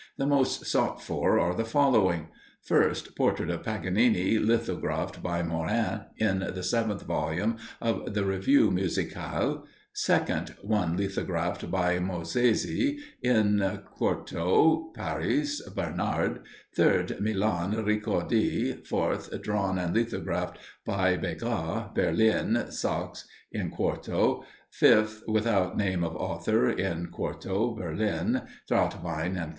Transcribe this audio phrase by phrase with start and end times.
[0.17, 2.29] The most sought for are the following:
[2.67, 3.15] 1st.
[3.15, 9.63] Portrait of Paganini, lithographed by Maurin, in the 7th volume of the Revue Musicale;
[9.95, 13.59] 2nd, one lithographed by Mauzaise, in
[13.99, 16.39] 4to, Paris, Bénard;
[16.75, 24.41] 3rd, Milan, Ricordi; 4th, drawn and lithographed by Begas, Berlin, Sachse, in 4to;
[24.81, 29.49] 5th, without name of author, in 4to, Berlin, Trautwein and Co.